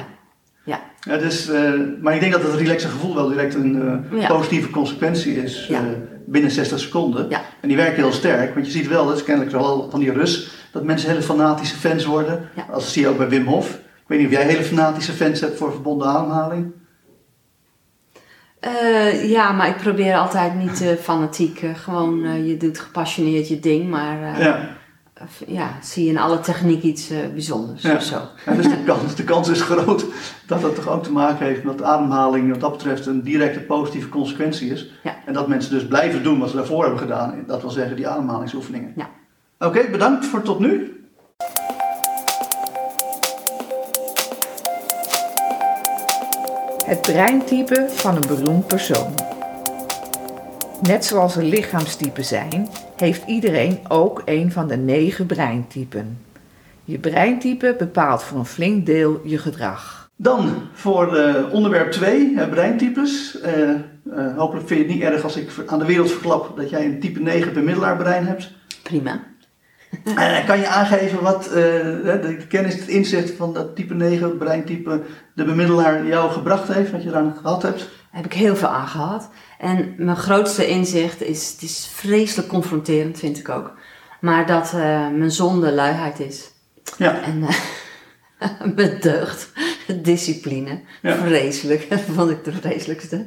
[0.68, 0.80] ja.
[1.00, 1.50] Ja, dus,
[2.02, 3.82] maar ik denk dat het relaxe gevoel wel direct een
[4.12, 4.26] eh, Ja.
[4.28, 5.78] positieve consequentie is Ja.
[5.78, 5.84] eh,
[6.26, 7.26] binnen 60 seconden.
[7.28, 7.40] Ja.
[7.60, 10.12] En die werken heel sterk, want je ziet wel, dat is kennelijk wel van die
[10.12, 12.49] Rus, dat mensen hele fanatische fans worden.
[12.71, 13.71] Dat zie je ook bij Wim Hof.
[13.75, 16.73] Ik weet niet of jij hele fanatische fans hebt voor verbonden ademhaling.
[19.23, 21.62] Ja, maar ik probeer altijd niet eh, fanatiek.
[21.75, 24.76] gewoon, je doet gepassioneerd je ding, maar Ja.
[25.47, 27.95] Ja, zie je in alle techniek iets eh, bijzonders Ja.
[27.95, 28.21] of zo.
[28.47, 30.04] Ja, dus de kans, de kans is groot
[30.47, 34.09] dat dat toch ook te maken heeft met ademhaling, wat dat betreft een directe positieve
[34.09, 34.91] consequentie is.
[35.02, 35.17] Ja.
[35.26, 38.09] En dat mensen dus blijven doen wat ze daarvoor hebben gedaan, dat wil zeggen die
[38.09, 38.93] ademhalingsoefeningen.
[38.97, 39.09] Ja.
[39.59, 40.93] Oké, bedankt voor tot nu.
[46.87, 49.15] Het breintype van een beroemd persoon.
[50.83, 52.69] Net zoals er lichaamstypen zijn,
[53.00, 56.19] heeft iedereen ook een van de negen breintypen.
[56.84, 60.11] Je breintype bepaalt voor een flink deel je gedrag.
[60.17, 63.41] Dan voor eh, onderwerp 2, breintypes.
[63.41, 66.71] Eh, eh, hopelijk vind je het niet erg als ik aan de wereld verklap dat
[66.71, 68.52] jij een type 9 bemiddelaar brein hebt.
[68.82, 69.21] Prima.
[70.17, 74.39] Eh, kan je aangeven wat eh, de, de kennis, het inzicht van dat type 9
[74.39, 75.02] breintype
[75.34, 77.89] de bemiddelaar jou gebracht heeft, wat je eraan gehad hebt?
[78.19, 79.31] Heb ik heel veel aan gehad.
[79.59, 83.73] En mijn grootste inzicht is, het is vreselijk confronterend, vind ik ook.
[84.21, 86.50] Maar dat eh, mijn zonde luiheid is.
[86.97, 87.39] Ja, En
[88.75, 89.52] mijn deugd,
[90.02, 90.81] discipline.
[91.02, 91.15] Ja.
[91.17, 93.25] Vreselijk, dat vond ik de vreselijkste.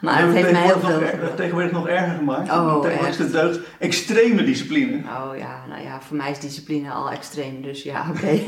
[0.00, 1.18] Maar het heeft mij heel tegenwoordig veel...
[1.20, 2.50] nog tegenwoordig nog erger gemaakt.
[2.50, 3.18] Oh, tegenwoordig is echt?
[3.18, 4.96] de deugd extreme discipline.
[4.96, 8.30] Oh ja, nou ja, voor mij is discipline al extreem, dus ja, oké.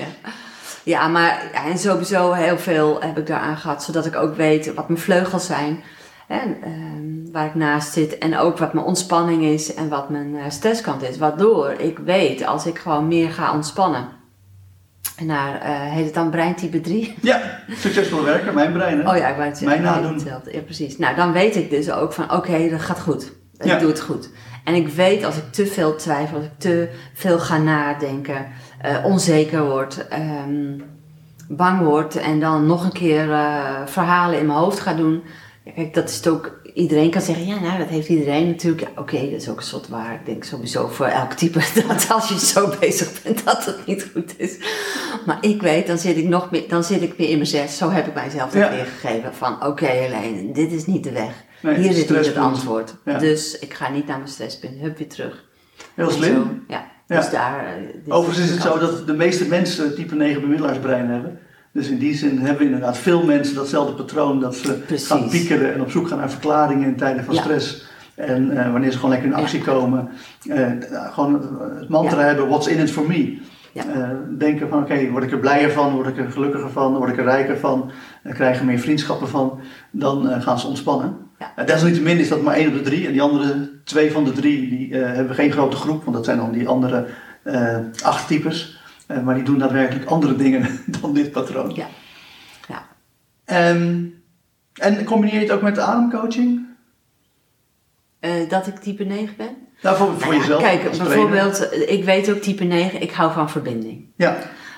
[0.00, 0.10] ja.
[0.82, 4.74] Ja, maar ja, en sowieso heel veel heb ik daaraan gehad, zodat ik ook weet
[4.74, 5.82] wat mijn vleugels zijn.
[6.28, 10.36] En, ehm, waar ik naast zit en ook wat mijn ontspanning is en wat mijn
[10.36, 11.18] eh, stresskant is.
[11.18, 14.08] Waardoor ik weet, als ik gewoon meer ga ontspannen.
[15.16, 17.14] En naar, eh, heet het dan breintype 3?
[17.20, 17.40] Ja,
[17.70, 19.00] succesvolle werker, mijn brein.
[19.00, 19.10] Hè?
[19.10, 19.82] Oh ja, ik wou het zeggen.
[19.82, 20.20] Mijn nadoen.
[20.24, 20.98] Ja, precies.
[20.98, 23.32] Nou, dan weet ik dus ook van, oké, dat gaat goed.
[23.58, 23.78] Ik Ja.
[23.78, 24.30] doe het goed.
[24.64, 28.46] En ik weet als ik te veel twijfel, als ik te veel ga nadenken,
[28.82, 30.78] eh, onzeker word, ehm,
[31.48, 35.22] bang word en dan nog een keer eh, verhalen in mijn hoofd ga doen.
[35.64, 36.60] Ja, kijk, dat is het ook.
[36.74, 38.80] Iedereen kan zeggen, ja, nou, dat heeft iedereen natuurlijk.
[38.82, 40.14] Ja, oké, dat is ook een soort waar.
[40.14, 44.10] Ik denk sowieso voor elk type dat als je zo bezig bent, dat het niet
[44.12, 44.56] goed is.
[45.26, 47.76] Maar ik weet, dan zit ik nog meer, dan zit ik weer in mijn zes.
[47.76, 48.70] Zo heb ik mijzelf Ja.
[48.70, 49.34] weergegeven.
[49.34, 51.32] Van, oké, Helene, dit is niet de weg.
[51.60, 52.94] Nee, Hier zit niet het antwoord.
[53.18, 54.80] Dus ik ga niet naar mijn stresspunt.
[54.80, 55.44] Hup, weer terug.
[55.94, 56.34] Heel slim.
[56.34, 56.90] zo, ja.
[57.06, 57.16] Ja.
[57.16, 57.64] Dus daar...
[58.06, 61.38] eh, Overigens is het zo dat de meeste mensen type 9 bemiddelaarsbrein hebben.
[61.72, 65.06] Dus in die zin hebben inderdaad veel mensen datzelfde patroon dat ze Precies.
[65.06, 67.40] gaan piekeren en op zoek gaan naar verklaringen in tijden van Ja.
[67.40, 67.90] stress.
[68.14, 70.08] En eh, wanneer ze gewoon lekker in actie komen,
[70.48, 70.66] eh,
[71.12, 71.34] gewoon
[71.78, 72.26] het mantra Ja.
[72.26, 73.38] hebben, what's in it for me?
[74.38, 77.18] Denken van oké, word ik er blijer van, word ik er gelukkiger van, word ik
[77.18, 77.90] er rijker van,
[78.34, 79.60] krijg ik meer vriendschappen van,
[79.90, 81.16] dan gaan ze ontspannen.
[81.56, 81.64] Ja.
[81.64, 84.68] Desalniettemin is dat maar één op de drie en die andere twee van de drie
[84.68, 87.06] die, eh, hebben geen grote groep, want dat zijn dan die andere
[87.42, 88.80] eh, acht types.
[89.06, 91.74] Eh, maar die doen daadwerkelijk andere dingen dan dit patroon.
[91.74, 91.86] Ja.
[92.68, 92.86] Ja.
[93.44, 94.04] Ehm,
[94.74, 96.70] en combineer je het ook met de ademcoaching?
[98.48, 99.56] Dat ik type 9 ben?
[99.82, 100.62] Nou, voor, voor Nou jezelf.
[100.62, 104.06] Kijk, bijvoorbeeld, ik weet ook type 9, ik hou van verbinding.
[104.16, 104.36] Ja,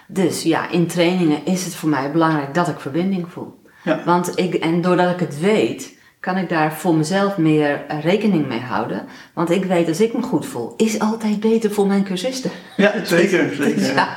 [0.09, 3.63] Dus ja, in trainingen is het voor mij belangrijk dat ik verbinding voel.
[3.85, 4.05] Ja.
[4.05, 5.94] Want ik, en doordat ik het weet,
[6.25, 9.07] kan ik daar voor mezelf meer eh, rekening mee houden.
[9.35, 12.51] Want ik weet, als ik me goed voel, is altijd beter voor mijn cursisten.
[12.77, 13.55] ja zeker.
[13.55, 13.75] zeker.
[13.79, 14.09] Dus, ja,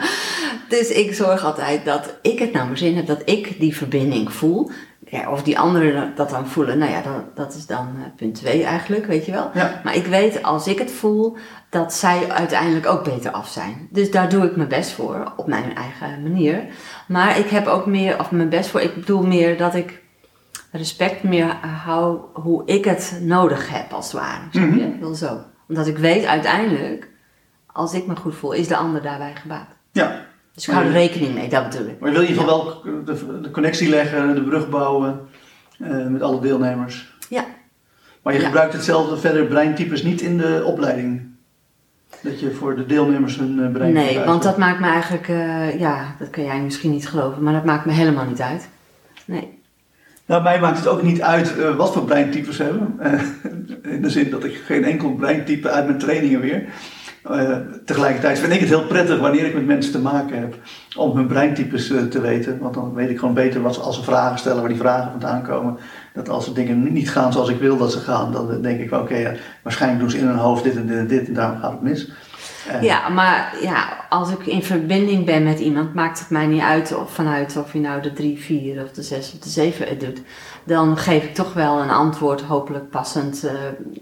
[0.70, 4.34] dus ik zorg altijd dat ik het naar mijn zin heb, dat ik die verbinding
[4.34, 4.72] voel.
[5.10, 8.36] Ja, of die anderen dat dan voelen, nou ja, dat, dat is dan eh, punt
[8.36, 9.50] 2 eigenlijk, weet je wel.
[9.54, 9.82] Ja.
[9.84, 11.38] Maar ik weet, als ik het voel,
[11.70, 13.88] dat zij uiteindelijk ook beter af zijn.
[13.92, 16.66] Dus daar doe ik mijn best voor, op mijn eigen manier.
[17.08, 20.06] Maar ik heb ook meer, of mijn best voor, ik bedoel meer dat ik
[20.72, 21.46] respect meer
[21.86, 24.42] hou hoe ik het nodig heb, als het ware.
[24.52, 24.98] Je?
[25.00, 25.40] Wel zo.
[25.68, 27.10] Omdat ik weet uiteindelijk,
[27.66, 29.70] als ik me goed voel, is de ander daarbij gebaat.
[29.92, 30.26] ja.
[30.54, 32.00] Dus ik hou er rekening mee, dat bedoel ik.
[32.00, 35.20] Maar je wil in ieder geval wel de, de connectie leggen, de brug bouwen
[35.80, 37.16] eh, met alle deelnemers.
[37.30, 37.46] Ja,
[38.22, 38.46] Maar je Ja.
[38.46, 41.26] gebruikt hetzelfde verder breintypes niet in de opleiding.
[42.22, 45.80] Dat je voor de deelnemers hun eh, brein nee, want dat maakt me eigenlijk, eh,
[45.80, 48.70] ja, dat kan jij misschien niet geloven, maar dat maakt me helemaal niet uit.
[49.26, 49.57] Nee.
[50.28, 52.96] Nou, mij maakt het ook niet uit eh, wat voor breintypes hebben.
[53.00, 53.22] Eh,
[53.94, 56.66] in de zin dat ik geen enkel breintype uit mijn trainingen weer.
[57.24, 60.56] Eh, tegelijkertijd vind ik het heel prettig wanneer ik met mensen te maken heb
[60.98, 62.60] om hun breintypes te weten.
[62.60, 65.12] Want dan weet ik gewoon beter wat ze, als ze vragen stellen, waar die vragen
[65.12, 65.78] vandaan komen.
[66.14, 68.92] Dat als de dingen niet gaan zoals ik wil dat ze gaan, dan denk ik,
[68.92, 71.72] oké, waarschijnlijk doen ze in hun hoofd dit en dit en dit en daarom gaat
[71.72, 72.12] het mis.
[72.68, 76.62] Eh, Ja, maar ja, als ik in verbinding ben met iemand, maakt het mij niet
[76.62, 79.88] uit of vanuit of je nou de 3, 4 of de 6 of de 7
[79.88, 80.22] het doet.
[80.64, 83.54] Dan geef ik toch wel een antwoord, hopelijk passend eh,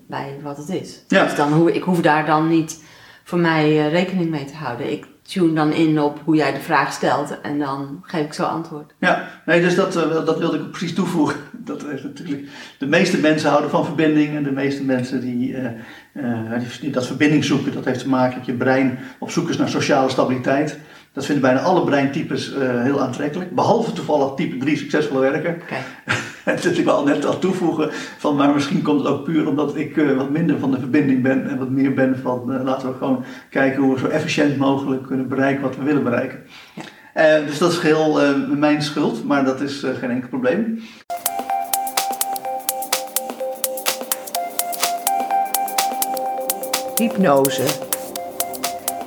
[0.08, 1.04] bij wat het is.
[1.08, 1.24] Ja.
[1.24, 2.84] Dus dan hoe, ik hoef daar dan niet
[3.24, 4.92] voor mij eh, rekening mee te houden.
[4.92, 8.44] Ik tune dan in op hoe jij de vraag stelt en dan geef ik zo
[8.44, 8.94] antwoord.
[9.00, 9.94] Ja, nee, dus dat,
[10.26, 11.40] dat wilde ik precies toevoegen.
[11.66, 12.48] Dat is natuurlijk,
[12.80, 15.56] de meeste mensen houden van verbinding en de meeste mensen die,
[16.16, 19.70] eh, dat verbinding zoeken, dat heeft te maken met je brein op zoek is naar
[19.70, 20.80] sociale stabiliteit.
[21.16, 25.58] Dat vinden bijna alle breintypes eh, heel aantrekkelijk, behalve toevallig type 3 succesvolle werker.
[26.44, 29.76] Kijk, dus ik wil net al toevoegen van, maar misschien komt het ook puur omdat
[29.76, 32.98] ik eh, wat minder van de verbinding ben en wat meer ben van, laten we
[32.98, 36.40] gewoon kijken hoe we zo efficiënt mogelijk kunnen bereiken wat we willen bereiken.
[36.74, 37.40] Ja.
[37.46, 40.80] Dus dat is geheel eh, mijn schuld, maar dat is geen enkel probleem.
[46.96, 47.64] Hypnose.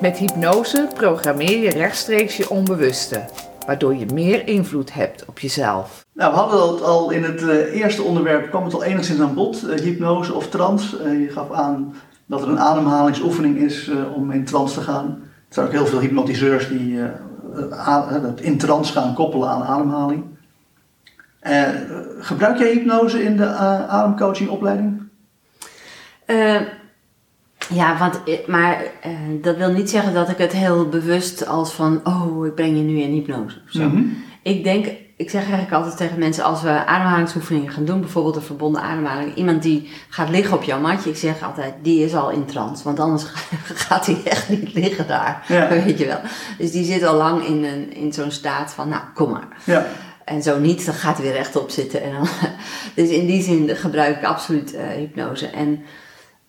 [0.00, 3.24] Met hypnose programmeer je rechtstreeks je onbewuste,
[3.66, 6.06] waardoor je meer invloed hebt op jezelf.
[6.12, 9.34] Nou, we hadden het al in het eh, eerste onderwerp, kwam het al enigszins aan
[9.34, 11.02] bod, eh, hypnose of trance.
[11.02, 11.94] Eh, je gaf aan
[12.26, 15.06] dat er een ademhalingsoefening is eh, om in trance te gaan.
[15.48, 17.00] Er zijn ook heel veel hypnotiseurs die
[18.22, 20.24] dat in trance gaan koppelen aan ademhaling.
[21.40, 21.68] Eh,
[22.18, 25.02] gebruik jij hypnose in de eh, ademcoachingopleiding?
[27.68, 29.10] Ja, want, eh, maar eh,
[29.42, 32.82] dat wil niet zeggen dat ik het heel bewust als van, oh, ik breng je
[32.82, 33.88] nu in hypnose zo.
[33.88, 34.02] Mhm.
[34.42, 38.42] Ik denk, ik zeg eigenlijk altijd tegen mensen als we ademhalingsoefeningen gaan doen, bijvoorbeeld een
[38.42, 42.30] verbonden ademhaling, iemand die gaat liggen op jouw matje, ik zeg altijd, die is al
[42.30, 43.24] in trance, want anders
[43.88, 45.68] gaat hij echt niet liggen daar, Ja.
[45.84, 46.20] weet je wel.
[46.58, 49.48] Dus die zit al lang in, een, in zo'n staat van, nou, kom maar.
[49.64, 49.86] Ja,
[50.24, 52.02] En zo niet, dan gaat hij weer rechtop zitten.
[52.02, 52.28] En dan,
[53.04, 55.46] dus in die zin gebruik ik absoluut eh, hypnose.
[55.46, 55.82] En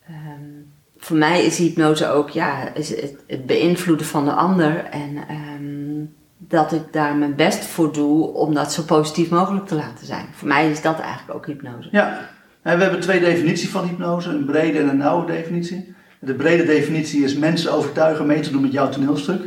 [0.07, 0.58] ehm,
[0.99, 4.83] voor mij is hypnose ook ja, is het, het beïnvloeden van de ander.
[4.85, 6.05] En ehm,
[6.37, 10.25] dat ik daar mijn best voor doe om dat zo positief mogelijk te laten zijn.
[10.31, 11.89] Voor mij is dat eigenlijk ook hypnose.
[11.91, 12.29] ja.
[12.61, 15.95] En we hebben twee definities van hypnose, een brede en een nauwe definitie.
[16.19, 19.41] De brede definitie is mensen overtuigen mee te doen met jouw toneelstuk.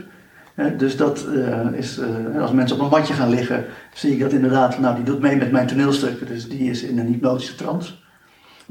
[0.76, 4.32] Dus dat eh, is, eh, als mensen op een matje gaan liggen, zie ik dat
[4.32, 7.92] inderdaad, nou die doet mee met mijn toneelstuk, dus die is in een hypnotische trance.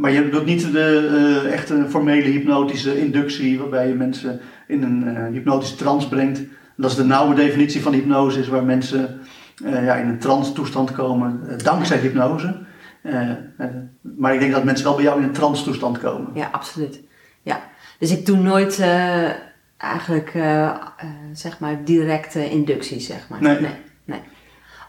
[0.01, 5.15] Maar je doet niet de eh, echte formele hypnotische inductie, waarbij je mensen in een
[5.15, 6.41] eh, hypnotische trance brengt.
[6.77, 9.19] Dat is de nauwe definitie van hypnose, is waar mensen
[9.65, 12.55] eh, ja, in een trance toestand komen, dankzij hypnose.
[14.01, 16.29] Maar ik denk dat mensen wel bij jou in een trance toestand komen.
[16.33, 17.01] Ja, absoluut.
[17.41, 17.61] Ja.
[17.99, 18.79] Dus ik doe nooit
[19.77, 20.31] eigenlijk,
[21.33, 23.41] zeg maar, directe inducties, zeg maar.
[23.41, 23.59] Nee.
[23.59, 23.75] nee.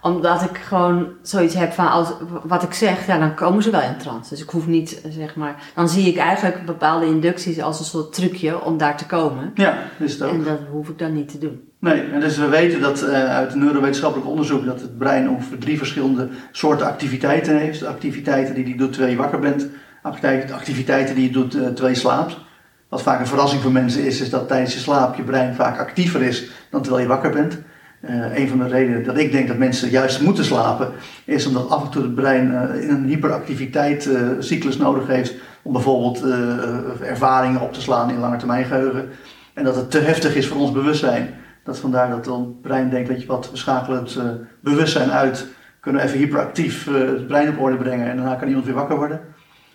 [0.03, 2.09] Omdat ik gewoon zoiets heb van, als,
[2.45, 4.29] wat ik zeg, ja, dan komen ze wel in trance.
[4.29, 8.13] Dus ik hoef niet, zeg maar, dan zie ik eigenlijk bepaalde inducties als een soort
[8.13, 9.51] trucje om daar te komen.
[9.55, 10.33] Ja, is het ook.
[10.33, 11.61] En dat hoef ik dan niet te doen.
[11.79, 15.79] Nee, en dus we weten dat uh, uit neurowetenschappelijk onderzoek dat het brein ongeveer drie
[15.79, 17.85] verschillende soorten activiteiten heeft.
[17.85, 19.69] Activiteiten die je doet terwijl je wakker bent,
[20.53, 22.37] activiteiten die je doet uh, terwijl je slaapt.
[22.89, 25.79] Wat vaak een verrassing voor mensen is, is dat tijdens je slaap je brein vaak
[25.79, 27.59] actiever is dan terwijl je wakker bent.
[28.11, 30.93] Uh, een van de redenen dat ik denk dat mensen juist moeten slapen,
[31.25, 36.23] is omdat af en toe het brein uh, een hyperactiviteitscyclus nodig heeft om bijvoorbeeld
[37.01, 39.09] ervaringen op te slaan in langetermijngeheugen.
[39.55, 41.35] En dat het te heftig is voor ons bewustzijn.
[41.65, 44.19] Dat vandaar dat het brein denkt, weet je wat, we schakelen het
[44.61, 45.47] bewustzijn uit,
[45.81, 48.97] kunnen we even hyperactief het brein op orde brengen en daarna kan iemand weer wakker
[48.97, 49.21] worden.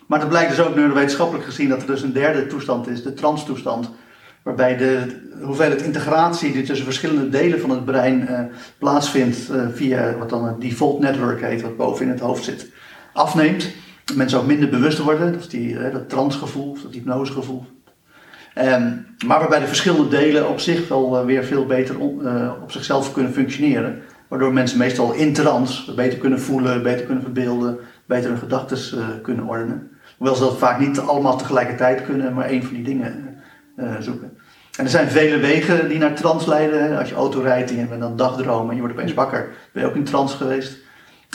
[0.08, 3.14] Maar het blijkt dus ook neurowetenschappelijk gezien dat er dus een derde toestand is, de
[3.14, 3.90] transtoestand
[4.48, 5.06] waarbij de
[5.42, 8.40] hoeveelheid integratie die tussen verschillende delen van het brein uh,
[8.78, 12.72] plaatsvindt uh, via wat dan een default network heet, wat boven in het hoofd zit,
[13.14, 13.70] afneemt.
[14.16, 17.66] Mensen ook minder bewust worden, dat is die, uh, dat transgevoel, dat hypnosegevoel.
[18.58, 22.00] Um, maar waarbij de verschillende delen op zich wel weer veel beter
[22.62, 24.02] op zichzelf kunnen functioneren.
[24.28, 28.78] Waardoor mensen meestal in trance beter kunnen voelen, beter kunnen verbeelden, beter hun gedachten
[29.22, 29.90] kunnen ordenen.
[30.18, 33.37] Hoewel ze dat vaak niet allemaal tegelijkertijd kunnen, maar één van die dingen
[33.78, 34.38] uh, zoeken.
[34.78, 36.98] En er zijn vele wegen die naar trance leiden.
[36.98, 39.84] Als je auto rijdt en je bent dan dagdromen en je wordt opeens wakker, ben
[39.84, 40.78] je ook in trance geweest.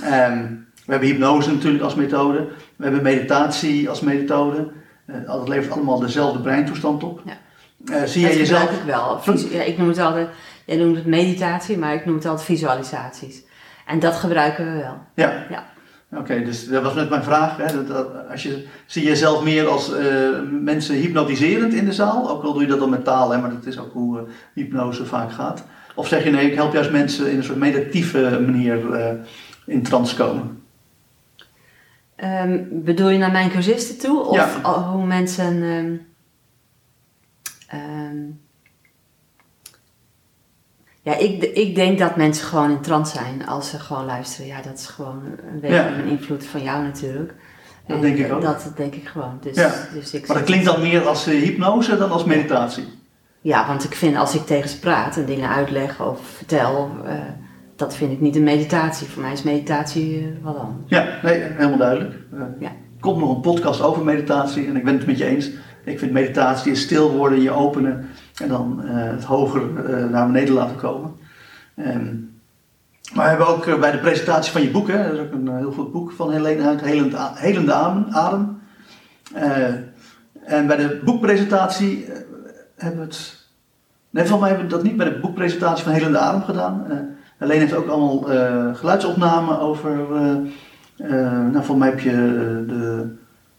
[0.05, 2.48] Um, we hebben hypnose natuurlijk als methode.
[2.76, 4.70] We hebben meditatie als methode.
[5.07, 7.22] Uh, dat levert allemaal dezelfde breintoestand op.
[7.24, 7.37] Ja.
[7.85, 8.70] Uh, zie je jezelf?
[8.70, 9.20] ik wel.
[9.50, 10.28] Ja, ik noem het altijd,
[10.66, 13.42] jij noemt het meditatie, maar ik noem het altijd visualisaties.
[13.87, 14.98] En dat gebruiken we wel.
[15.14, 15.46] Ja.
[15.50, 15.71] ja.
[16.16, 17.57] Oké, dus dat was net mijn vraag.
[17.57, 17.87] Hè?
[17.87, 22.31] Dat, als je, zie je jezelf meer als uh, mensen hypnotiserend in de zaal?
[22.31, 23.38] Ook al doe je dat dan met taal, hè?
[23.38, 24.22] maar dat is ook hoe uh,
[24.55, 25.64] hypnose vaak gaat.
[25.94, 29.07] Of zeg je nee, ik help juist mensen in een soort meditatieve manier uh,
[29.66, 30.62] in trance komen?
[32.16, 34.25] Um, bedoel je naar mijn cursisten toe?
[34.25, 34.83] Of ja.
[34.83, 35.62] hoe mensen...
[35.62, 36.07] Um,
[37.75, 38.40] um,
[41.02, 44.46] ja, ik, ik denk dat mensen gewoon in trance zijn als ze gewoon luisteren.
[44.46, 45.86] Ja, dat is gewoon een beetje ja.
[45.86, 47.34] een invloed van jou natuurlijk.
[47.86, 48.42] Dat denk ik ook.
[48.42, 49.38] Dat denk ik gewoon.
[49.40, 49.72] Dus, ja.
[49.94, 52.84] dus ik maar dat klinkt dan meer als uh, hypnose dan als meditatie?
[53.40, 57.12] Ja, want ik vind als ik tegen ze praat en dingen uitleg of vertel, uh,
[57.76, 59.06] dat vind ik niet een meditatie.
[59.06, 60.84] Voor mij is meditatie uh, wat anders.
[60.86, 62.14] Ja, nee, helemaal duidelijk.
[62.58, 62.68] ja.
[62.68, 65.50] Er komt nog een podcast over meditatie en ik ben het met je eens.
[65.84, 70.27] Ik vind meditatie is stil worden, je openen en dan uh, het hoger uh, naar
[70.27, 71.16] beneden laten komen.
[73.14, 75.33] Maar we hebben ook uh, bij de presentatie van je boek, hè, dat is ook
[75.33, 78.61] een heel goed boek van Helene uit, Helend, Helende Adem.
[80.45, 82.07] en bij de boekpresentatie
[82.77, 83.40] hebben we het.
[84.11, 86.87] Nee, van mij hebben we dat niet bij de boekpresentatie van Helende Adem gedaan.
[87.38, 88.18] Helene heeft ook allemaal
[88.75, 89.97] geluidsopnamen over.
[91.53, 92.11] nou, voor mij heb je
[92.66, 93.11] de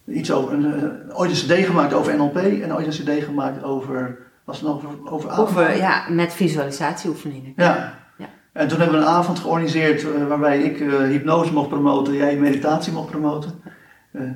[0.08, 0.84] iets over, uh,
[1.14, 4.90] ooit een cd gemaakt over NLP en ooit een cd gemaakt over, was het over,
[5.04, 7.54] over Over, ja, met visualisatieoefeningen.
[7.56, 8.00] Ja.
[8.18, 8.30] ja.
[8.54, 12.38] En toen hebben we een avond georganiseerd uh, waarbij ik uh, hypnose mocht promoten, jij
[12.38, 13.52] meditatie mocht promoten.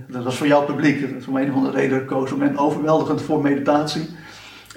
[0.07, 3.21] dat was voor jouw publiek, dat is om een of andere reden gekozen men overweldigend
[3.21, 4.09] voor meditatie.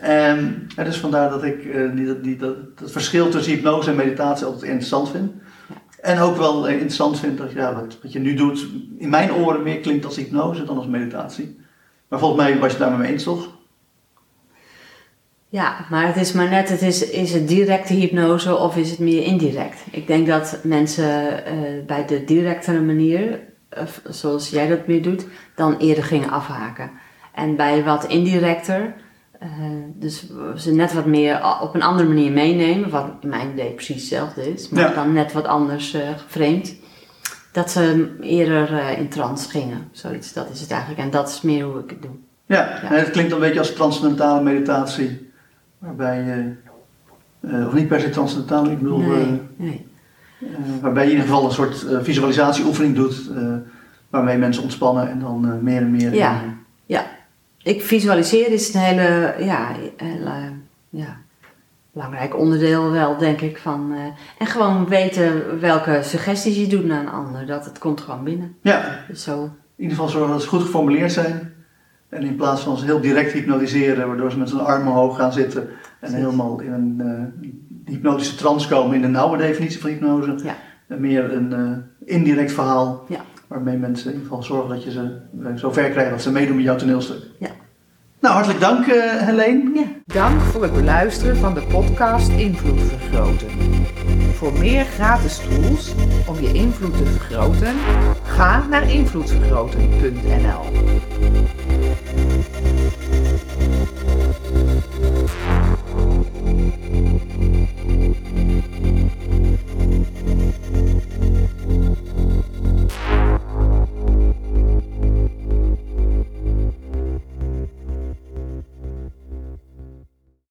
[0.00, 1.62] En, en dus vandaar dat ik
[1.94, 5.32] die, die, dat, het verschil tussen hypnose en meditatie altijd interessant vind.
[6.00, 8.66] En ook wel interessant vind dat ja, wat, wat je nu doet,
[8.98, 11.60] in mijn oren meer klinkt als hypnose dan als meditatie.
[12.08, 13.58] Maar volgens mij was je daar mee eens, toch?
[15.52, 18.98] Ja, maar het is maar net, het is, is het directe hypnose of is het
[18.98, 19.80] meer indirect?
[19.90, 23.40] Ik denk dat mensen uh, bij de directere manier,
[24.04, 26.90] zoals jij dat meer doet, dan eerder gingen afhaken.
[27.34, 28.94] En bij wat indirecter,
[29.42, 29.48] uh,
[29.94, 33.96] dus ze net wat meer op een andere manier meenemen, wat in mijn idee precies
[33.96, 34.94] hetzelfde is, maar ja.
[34.94, 36.76] dan net wat anders uh, geframed.
[37.52, 40.32] Dat ze eerder uh, in trance gingen, zoiets.
[40.32, 41.00] Dat is het eigenlijk.
[41.00, 42.10] En dat is meer hoe ik het doe.
[42.46, 42.88] Ja, ja.
[42.88, 45.29] het klinkt een beetje als transcendentale meditatie,
[45.80, 46.52] waarbij je,
[47.66, 49.86] of niet per se transcendentaal, ik bedoel, nee, nee.
[50.80, 53.30] waarbij je in ieder geval een soort visualisatieoefening doet,
[54.10, 56.14] waarmee mensen ontspannen en dan meer en meer.
[56.14, 56.42] Ja,
[56.86, 57.04] ja
[57.62, 60.52] ik visualiseer is een hele, ja, hele,
[60.90, 61.16] ja,
[61.92, 63.58] belangrijk onderdeel wel, denk ik.
[63.58, 63.98] Van, uh,
[64.38, 67.46] en gewoon weten welke suggesties je doet naar een ander.
[67.46, 68.56] Dat het komt gewoon binnen.
[68.62, 69.04] Ja.
[69.08, 69.42] Dus zo.
[69.42, 69.50] In
[69.86, 71.54] ieder geval zorgen dat ze goed geformuleerd zijn.
[72.10, 75.32] En in plaats van ze heel direct hypnotiseren, waardoor ze met hun armen hoog gaan
[75.32, 75.68] zitten
[76.00, 77.46] en helemaal in een uh,
[77.92, 80.34] hypnotische trance komen in de nauwe definitie van hypnose.
[80.44, 80.56] Ja.
[80.86, 81.76] En meer een uh,
[82.08, 83.04] indirect verhaal.
[83.08, 83.20] Ja
[83.50, 85.20] waarmee mensen in ieder geval zorgen dat je ze
[85.56, 87.22] zo ver krijgt dat ze meedoen met jouw toneelstuk.
[87.38, 87.50] Ja.
[88.20, 89.70] Nou, hartelijk dank uh, Helene.
[89.74, 89.84] Ja.
[90.04, 93.48] Dank voor het beluisteren van de podcast Invloed Vergroten.
[94.34, 95.94] Voor meer gratis tools
[96.28, 97.74] om je invloed te vergroten,
[98.22, 100.64] ga naar invloedvergroten.nl.